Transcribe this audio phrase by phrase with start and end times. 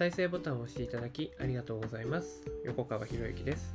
[0.00, 2.40] 再生ボタンを押していただきありがとうございます。
[2.64, 3.74] 横川博之です。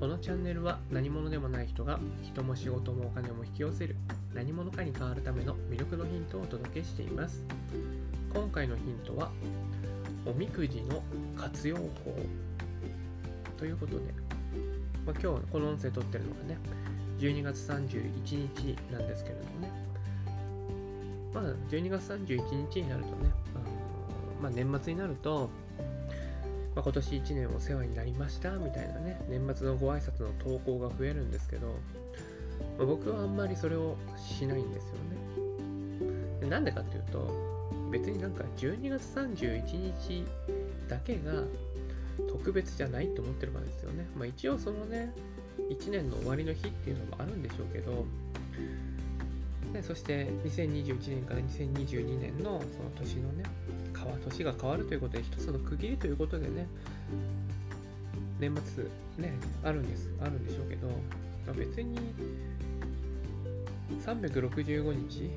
[0.00, 3.94] このチャンネルは何者でもない人が人も仕事もお金も引き寄せる
[4.34, 7.44] 何者かに変わるための魅力のヒントをお届けしています。
[8.34, 9.30] 今回のヒントは
[10.26, 11.00] おみくじの
[11.36, 11.82] 活用法
[13.56, 14.02] ということで、
[15.06, 16.58] まあ、今日この音声撮ってるのがね
[17.20, 19.70] 12月31日なんですけれどもね。
[21.32, 23.30] まあ12月31日になるとね、
[24.40, 25.50] まあ、年末になると
[26.76, 31.68] まあ、今年1年お世話になりましたみたいなね、年末のご挨拶の投稿が増えるんですけど、
[32.76, 36.40] まあ、僕はあんまりそれをしないんですよね。
[36.42, 37.32] でなんでかっていうと、
[37.90, 40.24] 別になんか12月31日
[40.86, 41.44] だけが
[42.28, 44.06] 特別じゃないと思ってるからですよね。
[44.14, 45.14] まあ一応そのね、
[45.70, 48.04] 1年の終わりの日っていうのもあるんでしょうけど、
[49.72, 53.44] でそして2021年から2022年のその年のね、
[54.06, 56.66] 変わ年が変わるということで一つの区切りということでね
[58.38, 58.84] 年末
[59.18, 60.88] ねあるんですあるんでしょうけど
[61.46, 61.98] ま別に
[64.04, 65.30] 365日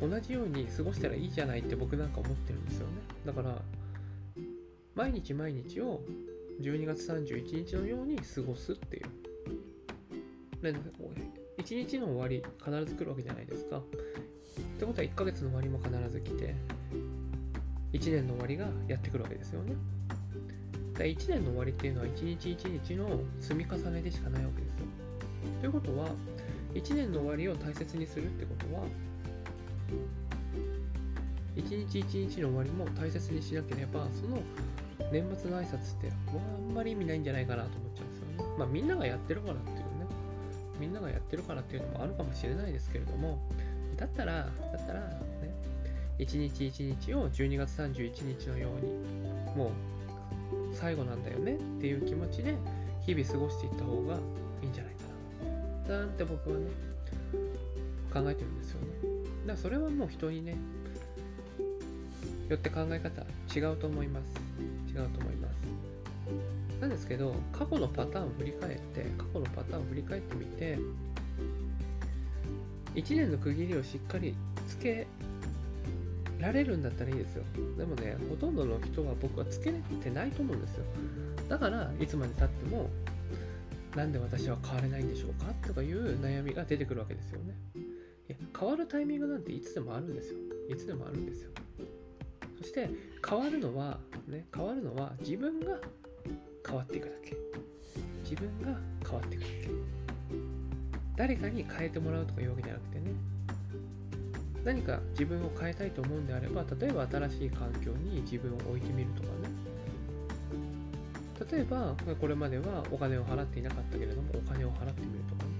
[0.00, 2.94] 同じように過ごしたらいいじゃないって僕なんか思ってるんですよね。
[3.26, 3.56] だから
[4.94, 6.00] 毎日毎日を
[6.60, 9.06] 12月31日のように過ごすっていう。
[11.68, 13.82] 1日の終わり必ず来るわけじゃないですかっ
[14.78, 16.54] てことは1ヶ月の終わりも必ず来て、
[17.92, 19.74] 1年の終わりがやってくるわけですよね。
[20.94, 24.86] だ1年の終わりっていうのは1日1日の積み重ねでしかないわけですよ。
[25.60, 26.08] ということは、
[26.72, 28.84] 1年の終わりを大切にするってことは、
[31.54, 34.40] 1日1日の終わりも大切にしなければ、その
[35.12, 38.54] 年末の挨拶ってあんまり意味ないんじゃないかなと思っちゃうんですよね。
[38.58, 39.77] まあみんながやってるからって、
[40.78, 43.38] みんながやってるからっていうのもあるかもしれないですけれども、
[43.96, 45.08] だったら、だったら、ね、
[46.18, 48.92] 一日一日を12月31日のように、
[49.56, 49.70] もう
[50.74, 52.54] 最後なんだよねっていう気持ちで
[53.04, 54.16] 日々過ごしていった方が
[54.62, 55.98] いいんじゃないかな。
[56.00, 56.66] なんて僕はね、
[58.12, 58.88] 考えてるんですよね。
[59.46, 60.56] だからそれはもう人にね、
[62.48, 63.22] よって考え方
[63.54, 64.32] 違うと思います。
[64.88, 65.67] 違うと思います。
[66.80, 70.78] なんですけど、過去のパターンを振り返って、過去のパターンを振り返ってみて、
[72.94, 74.34] 1年の区切りをしっかり
[74.66, 75.06] つけ
[76.38, 77.44] られるんだったらいいですよ。
[77.76, 80.84] でもね、ほとんどの人は僕はつけれてないと思うんですよ。
[81.48, 82.88] だから、いつまでたっても、
[83.96, 85.52] なんで私は変われないんでしょうか？
[85.66, 87.54] とかいう悩みが出てくるわけですよね。
[87.74, 90.38] いや、変わるタイミングなんていつでもあるんですよ。
[90.68, 91.50] いつでもあるんですよ。
[92.58, 92.88] そして、
[93.28, 95.80] 変わるのは、ね、変わるのは自分が
[96.68, 97.34] 変わっていくだけ。
[98.22, 99.68] 自分が変わっていくだけ。
[101.16, 103.10] 誰かに変えてもらうとかいうわけじゃなくてね。
[104.64, 109.48] 何か自分を変えたいと思うんであれば例えば新しい環境に自分を置いてみるとかね。
[111.50, 115.50] 例えばこれまではお金を払っていなかったけれどもお金を払ってみるとかね、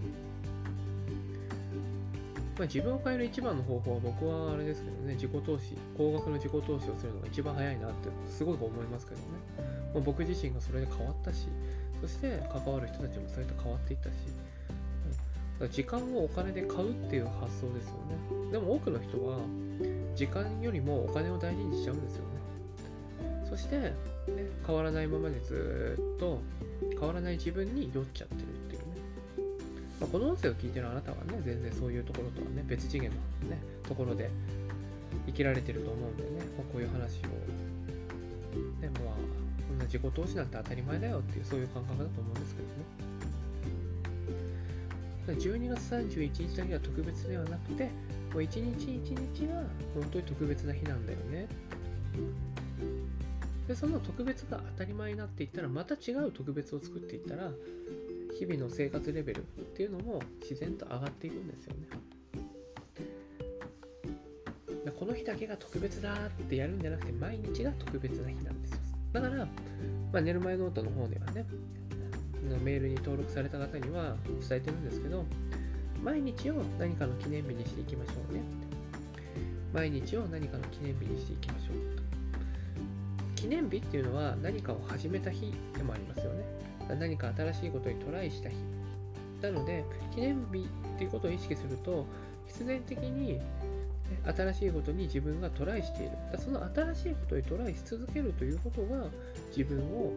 [2.59, 5.15] まあ、自分を変える一番の方法は僕はあれですけどね。
[5.15, 9.25] 自己投資高額の自己投資をするのが一番早いなってすごく思いますけどね、
[9.95, 11.49] まあ、僕自身がそれで変わったし
[12.01, 14.13] そして関わる人たちもそれと変わっていったし
[15.61, 17.95] うん時間をお金で買うっていう発想ですよ
[18.47, 18.53] ね。
[18.53, 19.39] でも多くの人は
[20.15, 22.39] 時間よりもお金を大事にしちゃうんですよね。
[23.49, 23.95] そして、ね、
[24.67, 26.41] 変わらないままでずっと
[26.91, 28.87] 変わらない自分に酔っちゃってるっていうね。
[30.01, 33.17] まあ、この音声を聞いてるあなたはね、全然そういうところとはね、別次元の
[33.51, 34.31] ね、ところで
[35.27, 37.27] 生きられてると思うんでね、まあ、こういう話を、
[38.81, 42.73] ね、まあ、こんな自己投資なんて当たり前だよっていうそういう感覚だと思うんですけどね。
[45.29, 47.91] 12月31日だけは特別ではなくて、
[48.33, 49.63] もう一日一日が
[49.95, 51.47] 本当に特別な日なんだよね。
[53.67, 57.53] で、その特別が当たり前になっていったら、また違う特別を作っていったら、
[58.39, 59.43] 日々の生活レベルっ
[59.77, 61.89] ていうのも自然と上がっていくんですよね。
[64.99, 68.78] この日だけが特別だってやるんじゃなくて、毎日が特別な日なんですよ。
[69.13, 69.37] だから、
[70.13, 71.47] まあ、寝る前ノートの方ではね、
[72.63, 74.17] メールに登録された方には
[74.49, 75.25] 伝えてるんですけど、
[76.03, 78.41] 毎日を何かの記念日にしていきましょうね。
[79.73, 83.35] 毎日を何かの記念日にしていきましょう。
[83.35, 86.45] 記念日っていうのは何かを始めた日でもありますよね。
[86.99, 88.57] 何か新しいことにトライした日。
[89.43, 89.85] なので、
[90.15, 92.07] 記念日っていうことを意識すると、
[92.47, 93.41] 必然的に
[94.25, 96.13] 新しいことに自分がトライしている。
[96.39, 99.05] その新しいことにトライし続けるということが
[99.57, 100.13] 自分を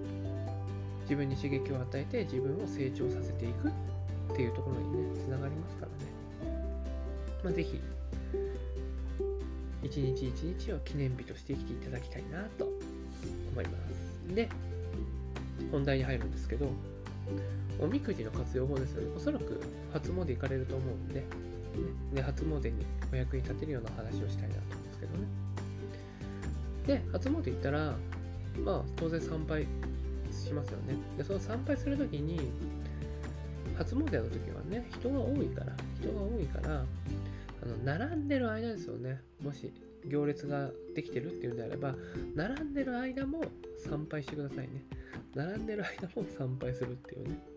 [1.03, 6.11] 自分に刺激を与えて自分を成長させていくっていうところにね、つながりますからね。
[7.43, 7.81] まあ、ぜひ、
[9.83, 12.65] 1一日一日を記念日として生きていただきたいなと
[13.51, 13.71] 思いま
[14.29, 14.49] すで
[15.71, 16.69] 本題に入るんですけど
[17.79, 19.61] おみくじの活用法ですよねおそらく
[19.93, 21.23] 初詣行かれると思うんで、
[22.13, 25.27] で初詣にお役に立てるような話をしたいなと思うんですけどね。
[26.85, 27.95] で初詣行ったら
[28.65, 29.65] まあ当然参拝
[30.31, 30.95] しますよね。
[31.17, 32.39] でその参拝するときに
[33.77, 36.85] 初詣の時はね人が多いから人が多いから
[37.63, 39.21] あの並んでる間ですよね。
[39.41, 39.71] もし
[40.05, 41.95] 行列ができてるっていうんであれば
[42.35, 43.43] 並んでる間も
[43.77, 44.83] 参拝してくださいね。
[45.35, 47.50] 並んでる間も参拝するっていうね。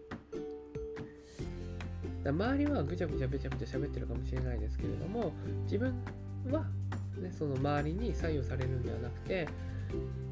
[2.30, 5.32] 周りはぐちゃぐちゃべちゃべちゃ喋ってるかもしれないですけれども
[5.64, 5.94] 自分
[6.50, 6.60] は、
[7.20, 9.48] ね、その周りに左右されるんではなくて、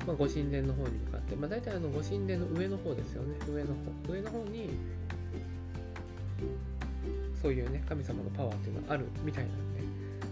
[0.06, 3.36] まあ、ご神殿の方に向かって、まあ、大体あのご神殿の上の方ですよね。
[3.48, 3.68] 上の
[4.06, 4.12] 方。
[4.12, 4.70] 上の方に
[7.40, 9.82] そういうね神様のパワーっていうのはあるみたいなんで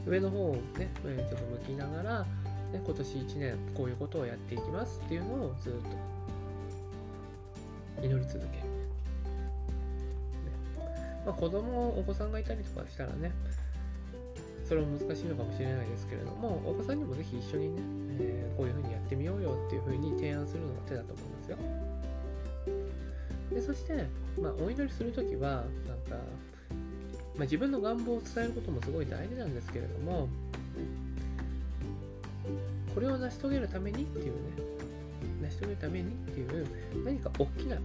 [0.07, 2.27] 上の方をねちょっと向きながら、ね、
[2.73, 5.73] 今年1年こういうことをやっていきますっていうのをずっ
[8.01, 8.80] と祈り続ける、
[11.25, 13.33] まあ、子供お子さんがいたりとかしたらね
[14.67, 17.83] それも難しいのかもしれないですけれどもお子さんにもぜひ一緒にね、
[18.21, 21.59] えー、こういうふうにやってみようよっていうふうに提案するのが手だと思いますよ。
[23.53, 24.07] でそして、
[24.41, 26.25] まあ、お祈りするときはなんか
[27.41, 30.29] まあ、自分の願望を伝えることもすごい大事なんですけれども、
[32.95, 34.33] これを成し遂げるためにっていうね、
[35.45, 36.67] 成し遂げるためにっていう
[37.03, 37.79] 何か大きな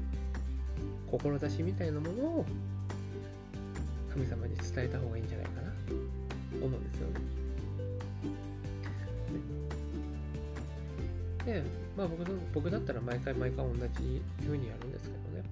[1.09, 2.45] 志みたいなものを
[4.15, 5.71] 神様に伝えた方がいいんじゃないかな
[6.59, 7.15] と思うんですよね。
[11.45, 11.63] で、
[11.97, 15.43] まあ僕の僕だったら毎回毎回同じ風にやるんですけどね。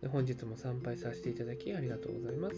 [0.00, 2.54] で本日も参拝させていただきありがとうございます。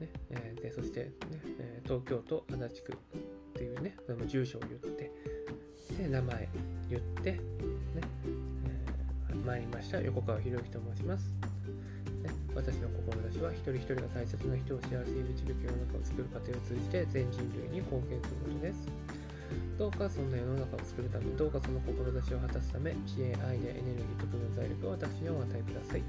[0.00, 1.10] ねえー、でそしてね、
[1.58, 2.96] え、東京都足立区っ
[3.54, 3.94] ていうね、
[4.26, 5.12] 住所を言って、
[5.98, 6.48] で名前
[6.88, 7.40] 言って、ね
[9.30, 10.00] え、参りました。
[10.00, 11.35] 横川博之と申します。
[12.56, 18.88] 私の志は一人一人が大切な人を幸せに導く世の中を作る過程を通じて全人類に貢献することです。
[19.78, 26.00] どうかそんな世の中を作るため、どうかその志を果たすため、知恵、アイデア、エネルギー、特分財力を私にお与えください。
[26.00, 26.02] っ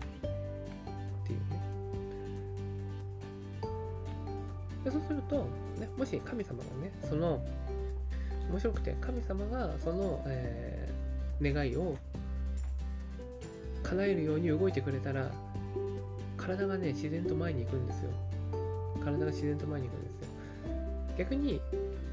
[1.27, 1.61] ていうね。
[4.85, 5.35] でそうすると、
[5.79, 7.43] ね、もし神様がね、その、
[8.49, 11.97] 面白くて、神様がその、えー、願いを
[13.83, 15.29] 叶えるように動いてくれたら、
[16.47, 18.09] 体がね、自然と前に行くんですよ。
[19.03, 20.27] 体が自然と前に行くんですよ。
[21.17, 21.59] 逆に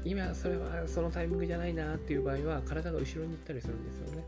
[0.03, 4.23] 今それはそのタイミングじゃないなっていう場合は体が後ろに行ったりするんですよね。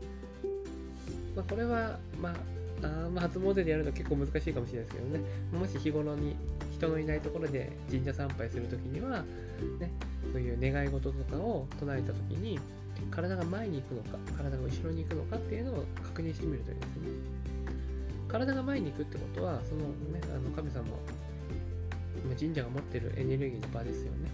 [1.36, 5.20] まあ、これは、まあ、あまあ、初詣でやるの結構難しいかもしれないですけどね、
[5.52, 6.36] もし日頃に
[6.72, 9.24] 人のいないところで神社参拝するときには、
[9.78, 9.90] ね、
[10.32, 12.58] そういう願い事とかを唱えたときに、
[13.10, 17.02] 体が前に行くのか、体が後ろに行くのかっていうのを確認してみるといいですね。
[18.28, 19.80] 体が前に行くってことは、その
[20.12, 20.84] ね、あの神様、
[22.38, 24.30] 神社が持ってるエネルギーの場ですよね。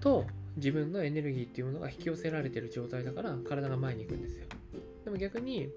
[0.00, 0.24] と
[0.56, 4.46] 自分のエネルギーっていうものが引き寄せられてる状態だから体が前に行くんですよ。
[5.04, 5.68] でも逆に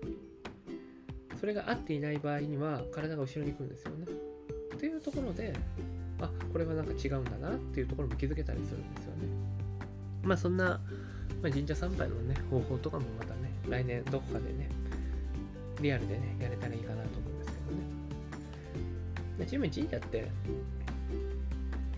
[1.40, 4.06] それが合っていない場合には体が後ろに行くんですよね。
[4.76, 5.54] っていうところで
[6.20, 9.28] あこれはなんか違うんだなっていうところも気づけたりするんですよね。
[10.24, 10.82] まあそんな、
[11.42, 14.70] まあ、神社参拝のね方法とかもまたね来年どこかでね
[15.82, 17.58] リアルでねやれたらいいかなと思うんですけ
[19.38, 19.46] どね。
[19.48, 20.28] ちなみに神社って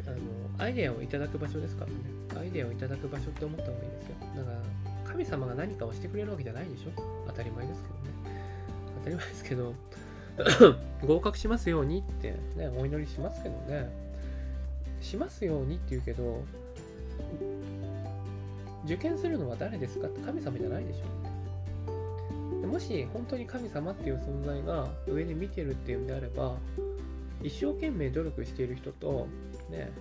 [0.08, 0.18] あの
[0.64, 1.86] アイデアをいただく場所ですか？
[1.86, 1.98] らね
[2.42, 4.16] アイデアをいただく場所って思った方がいいですよ。
[4.38, 4.62] だから
[5.06, 6.92] 神様が何かをしてくれるわけじゃないでしょ？
[7.28, 8.40] 当たり前ですけどね。
[9.00, 9.74] 当たり前ですけど
[11.06, 13.90] 合格しますようにってねお祈りしますけどね。
[15.02, 16.44] しますようにって言うけど
[18.86, 21.33] 受験するのは誰ですかって神様じゃないでしょ。
[22.68, 26.56] もし本当に神様っていう存在が上で見てるっていうんであれば
[27.42, 29.28] 一生懸命努力している人と
[29.70, 29.92] ね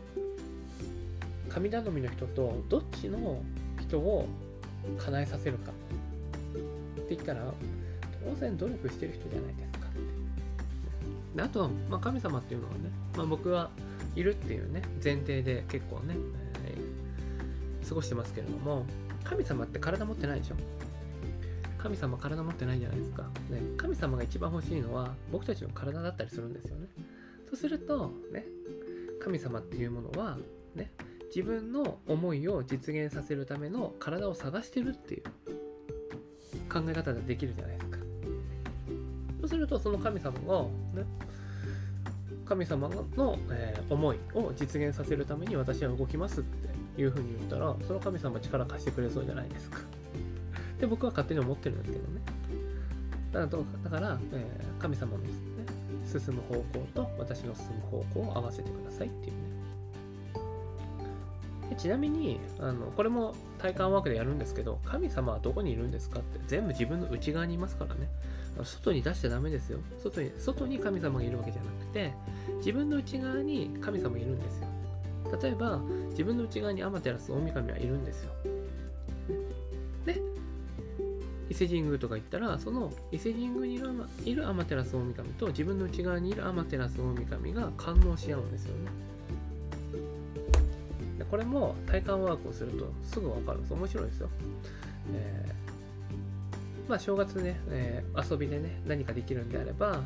[1.49, 3.43] 神頼みの人とどっちの
[3.81, 4.27] 人を
[4.99, 5.71] 叶えさせるか。
[5.71, 5.75] っ
[7.05, 7.53] て言ったら
[8.25, 9.87] 当然努力してる人じゃないですか。
[11.37, 12.79] であとは、まあ、神様っていうのはね、
[13.17, 13.71] まあ、僕は
[14.15, 16.15] いるっていうね前提で結構ね、
[16.65, 18.87] えー、過ごしてますけれども
[19.25, 20.57] 神様って体持ってないでしょ。
[21.83, 26.87] 神様体持ってないじゃないですか、ね、神様が一番欲しいのは僕たちの体だったりするんですよね。
[27.47, 28.45] そうするとね
[29.21, 30.39] 神様っていうものは
[30.77, 30.93] ね
[31.27, 35.23] 自分の思いを実現させるための体を探してるっていう
[36.73, 37.99] 考え方ができるじゃないですか。
[39.41, 41.05] そうするとその神様がね
[42.45, 49.79] 神様の、えー、思いを実現させるために私は動きますっていうふうに言ったら、その神様力貸してくれそうじゃないですか。
[50.83, 52.21] で、僕は勝手に思ってるんですけどね。
[53.31, 55.29] だから、だから、えー、神様の、ね、
[56.05, 59.39] 進む方向と私の進む方向を合わせてくださいっていうね。
[61.71, 68.09] でちなみにあの、これも体感ワークでやるんですけど、神様はどこにいるんですかって全部自分の内側にいますからね。
[68.65, 69.79] 外に出しちゃダメですよ。
[70.03, 72.13] 外に外に神様がいるわけじゃなくて、
[72.57, 74.67] 自分の内側に神様いるんですよ。
[75.41, 78.33] 例えば、自分の内側にアマテラス大神はいるんですよ。
[80.05, 80.21] で、
[81.53, 83.75] 伊勢神宮とか行ったら、その伊勢神宮に
[84.25, 88.91] いるアマテラス大神と自分の内側にいるアマテラス大神が感応し合うんですよね。
[91.19, 93.75] でこれも体感ワークをするとすぐわかるんです。
[93.75, 94.31] 面白いですよ。
[95.13, 100.01] えー、まあ、正月ね、えー、遊びでね、何かできるんであれば、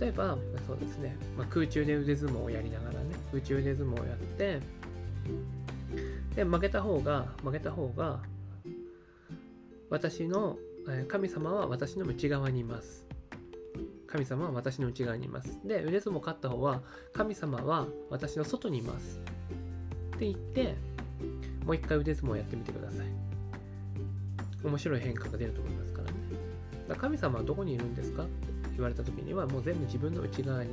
[0.00, 0.38] 例えば、
[0.68, 4.60] そうですね、まあ、空中で腕相撲をやりながらね、空中腕相撲をやって、
[6.36, 8.20] で、負けた方が、負けた方が、
[9.88, 10.58] 私の、
[11.08, 13.06] 神様は私の内側にいます。
[14.06, 15.60] 神様は私の内側にいます。
[15.64, 19.20] で、腕相撲勝った方は、神様は私の外にいます。
[20.16, 20.74] って言って、
[21.64, 23.06] もう一回腕相撲をやってみてください。
[24.64, 26.16] 面白い変化が出ると思いますからね。
[26.88, 28.22] だら神様はどこにいるんですか？
[28.22, 28.32] って
[28.72, 30.70] 言われた時には、もう全部自分の内側に、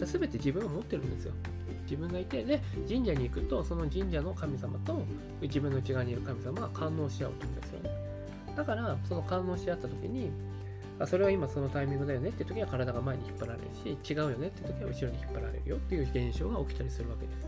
[0.00, 1.32] 全て自分を持ってるんですよ。
[1.82, 5.02] 自分がいて、で、神社に行くと、その神社の神様と
[5.40, 7.90] 自分の内側にいる神様が感応し合うと思うんですよね。
[8.56, 10.30] だから、その感応し合った時に、
[10.98, 17.46] あそれは今そのタイミングだよねって時は体が前に引っ張られるし、違うよねって時は後ろに引っ張られるよっていう現象が起きたりするわけです。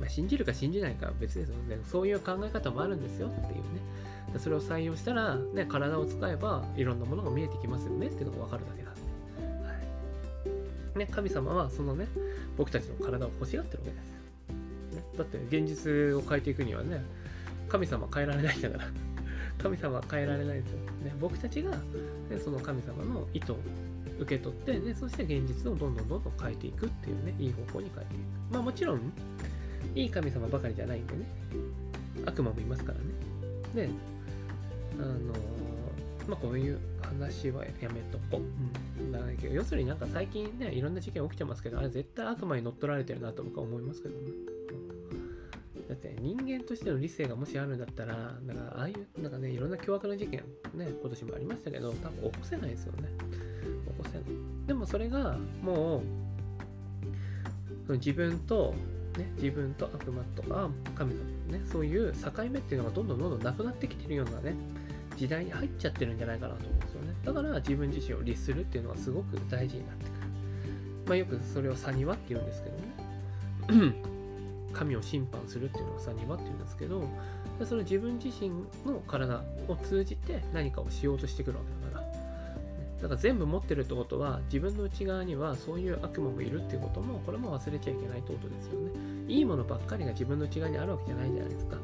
[0.00, 1.78] まあ、信じるか信じないかは別ですよね。
[1.84, 4.38] そういう考え方もあるんですよっていうね。
[4.38, 9.00] それを採用したら、ね、体を使えばいろんなものが見えてきますよねっていうのが分かるだけなんで。
[9.68, 9.74] は
[10.94, 12.08] いね、神様はそのね、
[12.56, 14.96] 僕たちの体を欲しがってるわけです。
[14.96, 17.02] ね、だって現実を変えていくにはね、
[17.68, 18.84] 神様変えられないんだから。
[19.64, 20.78] 神様は変えられないですよ。
[21.02, 21.78] ね、僕たちが、ね、
[22.38, 23.56] その神様の意図を
[24.20, 28.20] 受け取って、ね、そして現実をどんどんどんどん変えていくっていうね、いい方向に変えていく。
[28.52, 29.00] まあもちろん、
[29.94, 31.24] いい神様ばかりじゃないんでね、
[32.26, 33.04] 悪魔もいますからね。
[33.74, 33.88] で、
[34.98, 35.32] あの
[36.28, 39.02] まあこういう話はやめとこう。
[39.02, 39.12] うん。
[39.12, 44.53] だけど、要するになんか最近ね、いろんな事件起きてますけど、あれ絶対悪魔に乗っ取られてるなと僕は思いますけどね。
[46.04, 50.40] て人間としての理性がもしあるんだったら、だかああいう、なんかね、いろんな凶悪な事件、
[50.74, 53.08] ね、今年もありましたけど、多分起こせないですよね。
[53.18, 54.22] 起こせない。
[54.66, 56.02] でもそれが、も
[57.88, 58.74] う、自分と
[59.18, 61.20] ね、自分と悪魔とか神様
[61.52, 64.54] ね、そういう境目っていうのがどんどんどんどんなくなってきてるようなね、
[65.16, 67.14] 時代に入っちゃってるんじゃないかなと思うんですよね。
[67.24, 70.12] だから自分自身を律するっていうのはすごく大事になってくる。
[71.06, 72.70] まあよくそれをサニワって言うんですけ
[73.72, 74.13] どね。
[74.74, 77.08] 神を審判するっていうのをサニワって言うんですけど、
[77.64, 78.50] その自分自身
[78.84, 82.14] の体を通じて何かをしようとしてくるわけだから。
[83.02, 88.90] だから全部持ってるってことは自分の内側にはそういう悪魔もいるっていうこともこれも忘れちゃいけないってことですよね。
[89.28, 91.76] いいものばっかりが自分の内側にあるわけじゃないじゃないですか。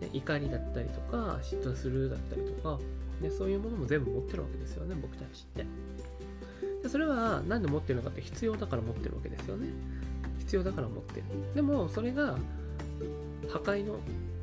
[0.00, 2.78] ね、怒りだったりとか嫉妬するだったりとか、
[3.20, 5.66] ね、そういうものも全部持ってるわけですよね僕たちって。
[6.82, 9.68] でそれは何で持ってるのかって必要だから持ってるわけですよね。
[10.52, 11.24] 必要だから持ってる。
[11.54, 12.36] でもそれが
[13.48, 14.00] 破壊の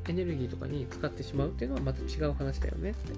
[0.07, 3.13] エネルギーとかに使ってしまうっていうのはまた違う話だよねって。
[3.13, 3.17] ね、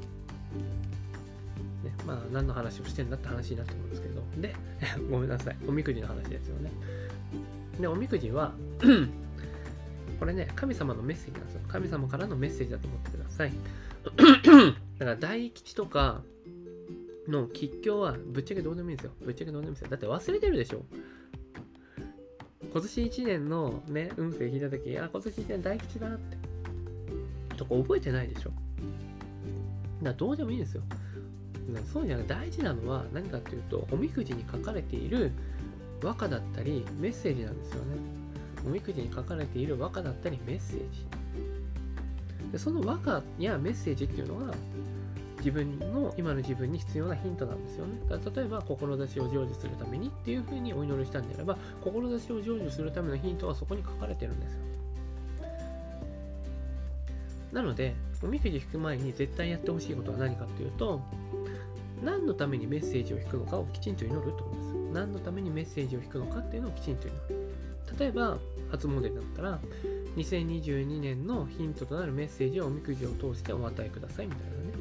[2.06, 4.54] まあ何の話をしてんだって話になってくるんですけど、で、
[5.10, 6.70] ごめんなさい、おみくじの話ですよね。
[7.80, 8.54] で、おみくじは
[10.20, 11.62] これね、神様のメッセージなんですよ。
[11.70, 13.54] 神様からのメッセージだと思ってください。
[15.00, 16.24] だから大吉とか
[17.30, 19.14] の吉凶はぶっちゃけどうでもいいんですよ。
[19.22, 19.88] ぶっちゃけどうでもいいんですよ。
[19.90, 20.84] だって忘れてるでしょ。
[22.72, 26.38] 今年1年のね、運勢引いたとき、あ、今年1年大吉だなって。
[27.58, 28.50] とか覚えてないでしょ。
[28.50, 28.58] だか
[30.04, 30.84] らどうでもいいんですよ。
[31.92, 35.32] そうじゃない大事なのは何かっていうとおみくじに書かれている
[36.04, 37.98] 和歌だったりメッセージなんですよね
[38.66, 41.06] おみくじに書かれている和歌だったりメッセージ
[42.52, 44.54] でその和歌やメッセージっていうのは
[45.42, 48.00] 自分の今の自分に必要なヒントなんですよね。
[48.08, 54.60] だから例えば、志を成就するためにっていうふうにお祈りしたんであれば、志を成就するためのヒントはそこに書かれてるんですよ。
[57.52, 61.02] なので、おみくじ引く前に絶対やってほしいことは何かっていうと、
[62.04, 64.94] 何のためにメッセージを引くのかをきちんと祈ると思うんです。
[64.94, 67.52] 何のためにメッセージを引くのかっていうのをきちんと祈る。
[68.00, 68.38] 例えば、
[68.70, 69.60] 初詣だったら、
[70.16, 74.81] 2022年のヒントとなるメッセージをおみくじを通してお与えくださいみたいなね。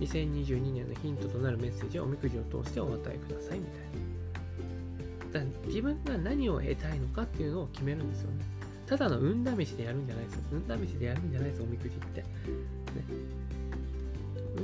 [0.00, 5.44] 2022年のヒントとなるメッセージをおみくじを通してお与えくださいみたいな。
[5.46, 8.44] だ自分が何を得たいのかっていうのを決めるんですよね。
[8.86, 10.40] ただの運試しでやるんじゃないですよ。
[10.52, 12.22] 運試しでやるんじゃないですよ、おみくじって。
[12.22, 12.26] ね、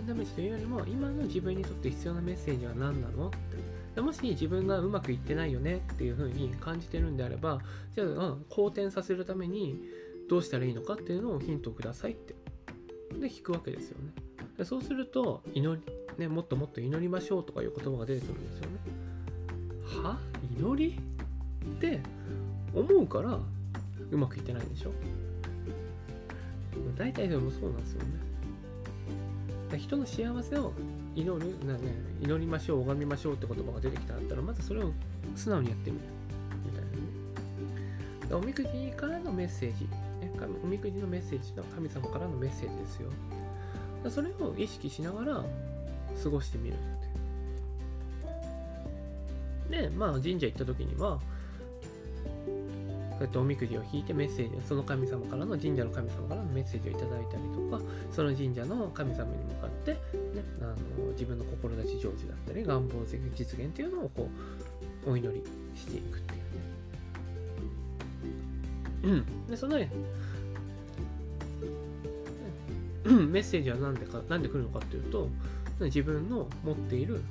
[0.08, 3.30] 運試しというよりも、今の自分にとって必要なメッセージは何なのっ
[3.94, 4.00] て。
[4.00, 7.60] もし自分がうまくいってないよねっていうふうに感じてるんであれば、
[7.94, 9.80] じゃあ、好転させるために
[10.28, 12.34] どうしたらいいのかっていうのをヒントをくださいって。
[13.18, 14.25] で、聞くわけですよね。
[14.58, 18.78] でそうすると、祈り、ね、もっともっと祈りましょうとかいう言葉が出てくるんですよね。
[20.02, 20.18] は？
[20.58, 20.98] 祈り？
[21.76, 22.00] って
[22.74, 23.38] 思うから
[24.10, 24.92] うまくいってないんでしょ
[26.96, 29.78] 大体でもそうなんですよね。
[29.78, 30.72] 人の幸せを
[31.14, 34.92] 祈る、なね、祈りましょう、拝みましょうって言葉が出てきたんだったら、まずそれを
[35.34, 36.04] 素直にやってみる。
[36.64, 36.84] みたい
[38.30, 38.42] なね。
[38.42, 39.90] おみくじからのメッセージ、ね、
[40.62, 43.10] おみくじのメッセージは神様からのメッセージですよ。
[44.08, 45.44] それを意識しながら
[46.22, 46.76] 過ごしてみる。
[49.70, 51.20] で、まあ神社行った時には、
[53.16, 59.98] そうやっておみくじを引いてメッセージ、その神様からの神社の神様からのメッセージをいただいたりとか、その神社の神様に向かって、ね、
[60.60, 60.76] あの
[61.12, 62.94] 自分の志成就だったり、願望
[63.34, 64.28] 実現っていうのをこ
[65.06, 65.42] う、お祈り
[65.74, 66.40] していくっていう
[69.10, 69.24] ね。
[69.44, 69.46] うん。
[69.46, 69.90] で、そのね、
[73.06, 75.28] メッセージは何でか、何で来るのかっていうと、
[75.80, 77.22] 自分の持っている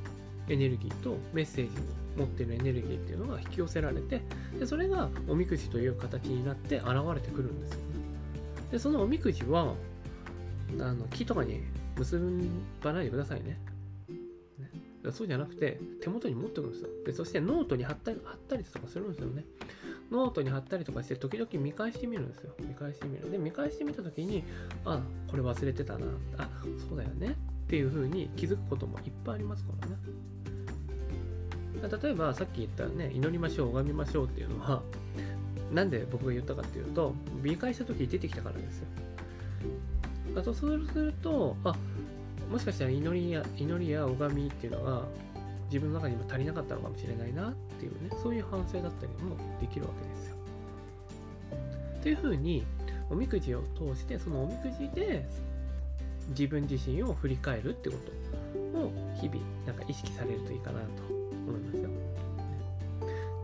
[0.48, 1.84] エネルギーとメッセージの
[2.18, 4.22] 持っているエネルギーっていうのが引き寄せられて
[4.60, 7.78] でそれがおみくじという形になって現れてくるんですよ。
[7.78, 7.84] ね
[8.72, 9.74] でそのおみくじは
[10.80, 11.62] あの木とかに
[11.98, 12.20] 結
[12.84, 13.60] ばないでくださいね
[14.60, 16.90] ねそうじゃなくて手元に持っておくんですよ。
[17.06, 19.46] でそしてノートに貼ったり貼ったりとかするんですよね。
[20.12, 22.54] ノートに貼ったりとかして時々見返してみるんですよ。
[22.60, 23.32] 見返してみる。
[23.32, 24.44] で見返してみた時に
[24.86, 26.06] あこれ忘れてたな。
[26.38, 26.50] あ
[26.88, 27.36] そうだよね。
[27.66, 29.98] っていう風に気づくこともいっぱいありますからね。
[32.02, 34.82] 例えばさっき言ったね、祈りましょう、拝みましょうっていうのは、
[35.72, 38.88] なんで僕が言ったかっていうと、見返した時に出てきたからですよ。
[40.38, 41.76] あとそうすると、あ
[42.52, 45.04] もしかしたら祈りや祈りや拝みっていうのが
[45.76, 50.36] 自分の中にも足りなかったのかもしれないなっていうね、そういう反省だったりもできるわけですよ。
[52.02, 52.66] というふうに、
[53.10, 55.28] おみくじを通して、そのおみくじで
[56.30, 57.98] 自分自身を振り返るってこ
[58.74, 60.86] とを日々なんか意識されるといいかなと
[61.46, 61.90] 思いますよ。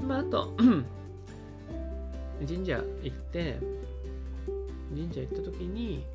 [0.08, 0.54] まあ、あと、
[2.48, 3.60] 神社行って、
[4.96, 6.06] 神社行った時に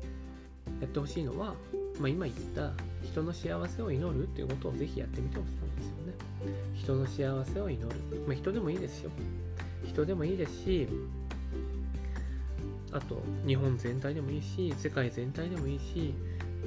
[0.81, 1.53] やってほしいのは、
[1.99, 2.71] まあ、今言った
[3.03, 5.66] 人の幸せを祈るっていうことをぜひやってみてほしい。
[6.75, 7.95] 人の幸せを祈る。
[8.27, 9.11] まあ、人でもいいですよ。
[9.85, 10.87] 人でもいいですし、
[12.91, 16.13] あと日本全体でもいいし、世界全体でもいいし、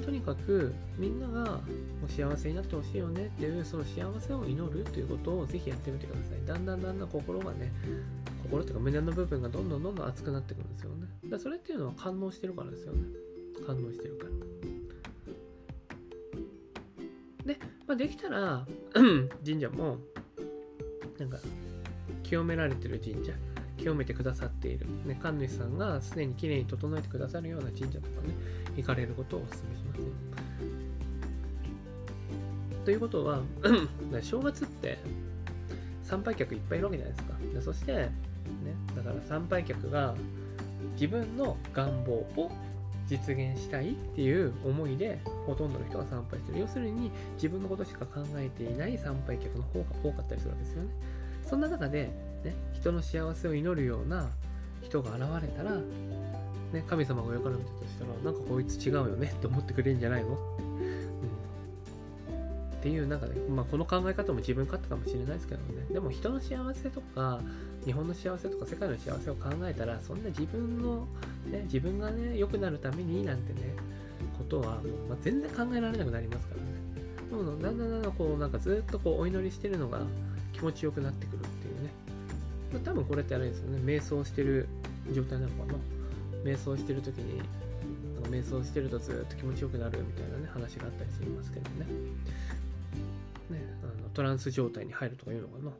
[0.05, 1.59] とにかくみんなが
[2.07, 6.45] 幸せになってほしいよねっていうその幸せを祈るということをぜひやってみてください。
[6.45, 7.71] だんだんだんだん心がね、
[8.43, 11.07] 心っていうか胸の部分がどんどんどんどん熱くなってくるんですよね。
[11.29, 13.03] だそれっていうのは感応してるからですよね。
[13.65, 14.70] 感応してるから。
[17.91, 18.65] まあ、できたら
[19.45, 19.97] 神社も
[21.19, 21.37] なんか
[22.23, 23.33] 清められてる神社
[23.77, 28.33] 清めてくださっている、ね、神主さんがすでにきれいに整えてくださるような神社とかね、
[28.77, 30.01] 行かれることをお勧めします。
[32.85, 33.41] ということは、
[34.21, 34.97] 正月って
[36.01, 37.33] 参拝客いっぱいいるわけじゃないですか。
[37.55, 38.09] でそして、ね、
[38.95, 40.15] だから参拝客が
[40.93, 42.51] 自分の願望を
[43.11, 46.59] 実現したいっていう思いでほとんどの人が参拝してる。
[46.59, 50.89] 要するに自分のことしか考えていない参拝客の方が多かったりするわけですよね。
[51.45, 52.09] そんな中で、
[52.45, 54.29] ね、人の幸せを祈るような
[54.81, 60.37] 人が現れたら、ね、神様が上から見たとしたら、なんかこいつ違うよねって思ってくれるんじゃないの、
[62.81, 67.39] っていう、なんかね、まあ、この考え方も自分勝手かもしれないですけどね、でも人の幸せとか、
[67.85, 71.07] 日本の幸せとか世界の幸せを考えたら、そんな自分の、
[71.45, 73.75] ね、自分がね、良くなるためになんてね、
[74.35, 76.67] ことはもう、まあ、全然考えられなくなりますからね
[77.29, 77.35] で。
[77.35, 80.01] もだんだんだんだんこう、なんかずっとこうお祈りしてるのが
[80.53, 81.91] 気持ちよくなってくるっていうね。
[82.73, 84.67] まあ、多分これってあれですよね、瞑想してる
[85.11, 85.79] 状態なのかな。
[86.43, 87.43] 瞑想してる時に、
[88.31, 91.85] 瞑想してるとずっと気持ちよくなるみたいなね、話があったりしますけどね。
[94.13, 95.71] トランス状態に入るとかいうのかな。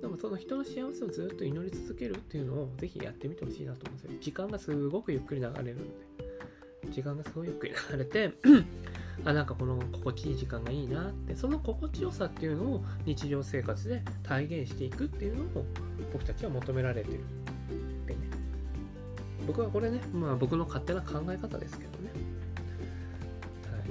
[0.00, 4.18] でもその人の幸せをずっと祈り続けるっていうのをぜひやってみてほしいなと思うんですよ。
[4.20, 6.32] 時間がすごくゆっくり流れるので。
[6.90, 8.32] 時間がすごいゆっくり流れて
[9.24, 15.64] あ、なんかこの心地いい時間がいいなって、その心地よさっていうのを日常生活で体現していくっていうのを
[16.12, 17.18] 僕たちは求められてる。
[18.06, 18.20] でね。
[19.46, 22.10] 僕はこれね、まあ僕の勝手な考え方ですけどね。
[23.70, 23.84] は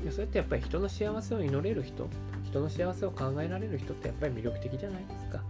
[0.00, 0.04] い。
[0.04, 2.08] いやそうやってやっぱり人の幸せを祈れる人、
[2.52, 5.38] 人の幸せを考えられる人ってやっぱり魅力的じゃないですか。
[5.38, 5.44] ね、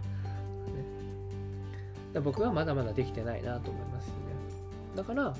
[2.13, 4.15] か僕はまだまだできてないなと思いますしね。
[4.95, 5.35] だから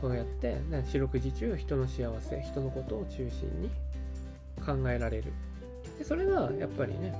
[0.00, 3.70] そうやってね四六時中人の幸せ人のことを中心に
[4.64, 5.32] 考えられる
[5.98, 7.14] でそれがやっぱりね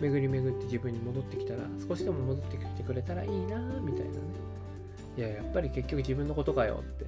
[0.00, 4.20] 巡り巡って自分に戻ってきたら少しでも戻ってきてくれたらいいなみたいなね
[5.16, 7.06] いややっぱり結局自分のことかよって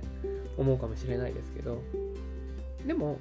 [0.57, 1.83] 思うかもしれないですけど
[2.87, 3.19] でも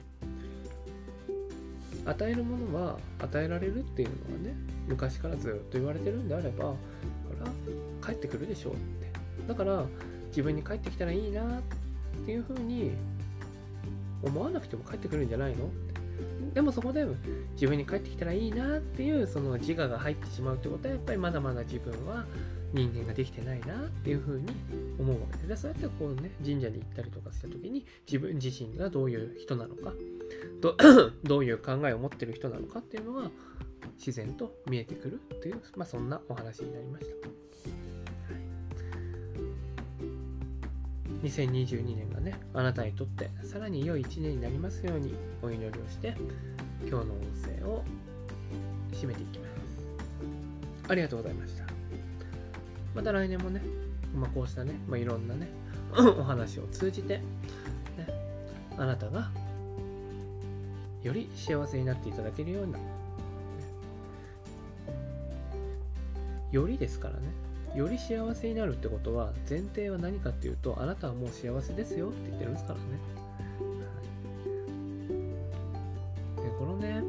[2.06, 4.56] 与えるものは与えられるっていうのはね
[4.88, 6.78] 昔からずっと言われてるんであればこ
[7.38, 7.48] れは
[8.06, 9.12] 帰ってくるでしょうって。
[9.48, 9.86] だから
[10.30, 11.62] 自分に帰ってきたらいいなっ
[12.26, 12.92] ていうふうに
[14.24, 15.70] 思わなくても帰ってくるんじゃないの？
[16.54, 17.06] でもそこで
[17.54, 22.26] 自分に帰ってきたらいいなっていうその自我が入ってしまうってことはやっぱりまだまだ自分は
[22.74, 24.48] 人間ができてないなっていうふうに
[25.00, 29.94] 思うわけででそうやってこうね神社に行ったりとかした時に自分自身がどういう人なのか
[30.62, 30.76] ど
[31.24, 33.32] どういう考えを持ってる人なのかっていうのが
[33.98, 37.30] 自然と見えてくるっていう、まあ、そんなお話になりました。
[41.24, 46.16] 2022年がね、あなたにとってさらに良い1年になりますようにお祈りをして、
[46.82, 47.84] 今日の音声を
[48.92, 49.52] 締めていきます。
[50.88, 51.75] ありがとうございました。
[52.96, 53.62] また来年もね、
[54.16, 55.50] まあ、こうしたね、まあ、いろんなね、
[56.18, 57.24] お話を通じて、ね、
[58.78, 59.30] あなたが
[61.04, 62.80] より幸せになっていただけるような、
[66.52, 67.28] よりですからね、
[67.76, 72.86] より幸せになるってことは前提は何かっていうとあなたはもう幸せですよって言ってるんですからね。
[76.38, 77.04] はい、でこのね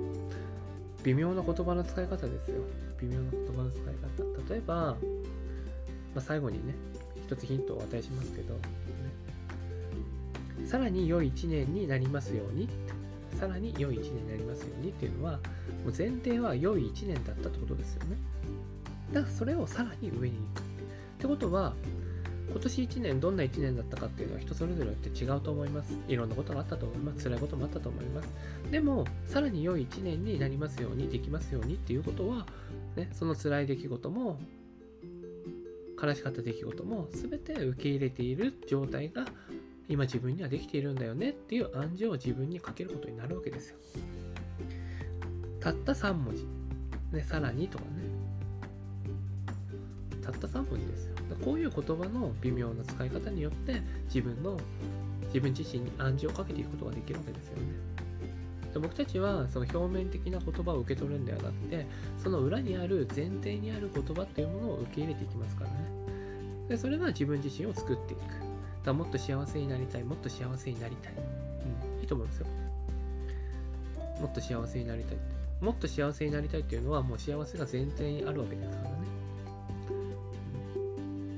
[1.05, 2.63] 微妙な言葉の使い方ですよ。
[3.01, 4.53] 微妙な言葉の使い方。
[4.53, 4.97] 例えば、
[6.17, 6.75] まあ、最後にね
[7.27, 8.61] 一つヒントをお与えしますけど、ね、
[10.67, 12.69] さらに良い一年になりますように
[13.39, 18.17] さらに良い一年になりますようにっていうのはもう前提は良い一年だったってことですよね。
[19.13, 20.63] だからそれをさらに上に行くっ
[21.19, 21.75] てことは
[22.51, 25.99] 今年1年どんな1年だったかっていうのは人それぞれって違うと思います。
[26.09, 27.25] いろんなことがあったと思います。
[27.25, 28.29] 辛いこともあったと思います。
[28.71, 32.47] でも、さらに良い1年になりますように、できますようにっていうことは、
[32.95, 34.39] ね、その辛い出来事も、
[36.07, 39.25] 悲しかった出来事も全て受け入れている状態が
[39.89, 43.77] 今自分にはできているんだよねっていう暗示を自分にかけることになるわけですよ。
[45.61, 46.47] たった3文字。
[47.13, 47.91] ね、さらにとかね、
[50.23, 51.15] たった3文字ですよ。
[51.45, 54.59] こういう言葉の微妙な使い方によって自分の
[55.27, 57.63] 自分自身に暗示をかけていくことができるわけですよね。
[58.77, 61.87] で僕たちはその表面的な言葉を受け取るんではなくて
[62.23, 65.77] その裏にある前提にある言葉っていうものを受け入れていきますからね。
[66.69, 68.21] でそれが自分自身を作っていく。
[68.85, 71.13] だもっと幸せになりたい、もっと幸せになりたい。
[71.15, 72.47] うん、いいと思いますよ。
[74.21, 75.17] もっと幸せになりたい。
[75.63, 78.97] もっと幸せになりたいっていうのはもう幸せが前提にあるわけですからね。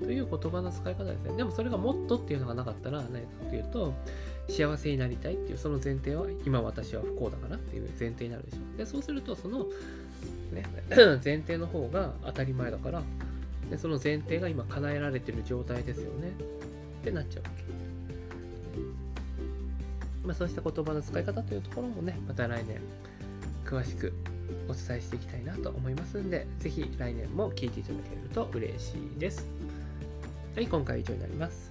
[0.01, 1.37] という言葉の使い方ですね。
[1.37, 3.95] でもそれがもっとっていうのがなかったら何かっていうと、
[4.49, 8.79] 幸せになりたいっていうその前提は今私は不幸だからっていう前提になるでしょ。
[8.79, 9.67] で、そうするとその、
[10.53, 10.65] ね、
[11.23, 13.03] 前提の方が当たり前だから
[13.71, 16.33] で、その前提が今叶えられてる状態ですよね
[17.01, 17.69] ってなっちゃうわけ。
[20.27, 22.81] まあ、そうした言葉の使い方というところもね、また来年
[23.65, 24.13] 詳しく
[24.69, 29.47] お伝えしていきたいなと思いますんで、ぜひ来年も聞いていただけると嬉しいです。
[30.55, 31.71] はい、今回は以上になります。